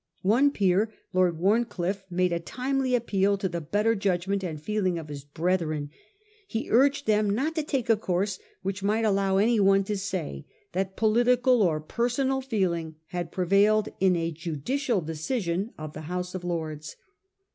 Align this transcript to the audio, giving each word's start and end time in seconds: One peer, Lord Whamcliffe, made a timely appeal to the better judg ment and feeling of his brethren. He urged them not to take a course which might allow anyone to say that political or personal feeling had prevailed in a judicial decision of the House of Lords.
One 0.23 0.49
peer, 0.49 0.91
Lord 1.13 1.37
Whamcliffe, 1.37 2.05
made 2.09 2.31
a 2.33 2.39
timely 2.39 2.95
appeal 2.95 3.37
to 3.37 3.47
the 3.47 3.61
better 3.61 3.93
judg 3.93 4.27
ment 4.27 4.43
and 4.43 4.59
feeling 4.59 4.97
of 4.97 5.09
his 5.09 5.23
brethren. 5.23 5.91
He 6.47 6.71
urged 6.71 7.05
them 7.05 7.29
not 7.29 7.53
to 7.53 7.61
take 7.61 7.87
a 7.87 7.95
course 7.95 8.39
which 8.63 8.81
might 8.81 9.05
allow 9.05 9.37
anyone 9.37 9.83
to 9.83 9.95
say 9.95 10.47
that 10.71 10.97
political 10.97 11.61
or 11.61 11.79
personal 11.79 12.41
feeling 12.41 12.95
had 13.09 13.31
prevailed 13.31 13.89
in 13.99 14.15
a 14.15 14.31
judicial 14.31 15.01
decision 15.01 15.71
of 15.77 15.93
the 15.93 16.01
House 16.01 16.33
of 16.33 16.43
Lords. 16.43 16.95